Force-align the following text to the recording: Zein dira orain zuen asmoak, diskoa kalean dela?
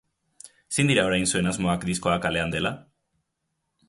Zein 0.77 0.87
dira 0.91 1.03
orain 1.09 1.27
zuen 1.31 1.51
asmoak, 1.51 1.85
diskoa 1.89 2.15
kalean 2.23 2.57
dela? 2.57 2.73